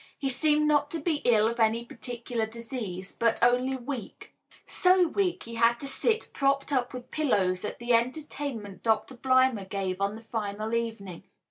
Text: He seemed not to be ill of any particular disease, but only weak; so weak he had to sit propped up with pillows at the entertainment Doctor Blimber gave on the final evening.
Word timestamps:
He 0.17 0.29
seemed 0.29 0.65
not 0.67 0.89
to 0.89 0.99
be 0.99 1.17
ill 1.25 1.47
of 1.47 1.59
any 1.59 1.85
particular 1.85 2.47
disease, 2.47 3.15
but 3.15 3.37
only 3.43 3.75
weak; 3.77 4.33
so 4.65 5.07
weak 5.07 5.43
he 5.43 5.53
had 5.53 5.79
to 5.79 5.87
sit 5.87 6.31
propped 6.33 6.71
up 6.73 6.91
with 6.91 7.11
pillows 7.11 7.63
at 7.63 7.77
the 7.77 7.93
entertainment 7.93 8.81
Doctor 8.81 9.15
Blimber 9.15 9.65
gave 9.69 10.01
on 10.01 10.15
the 10.15 10.23
final 10.23 10.73
evening. 10.73 11.25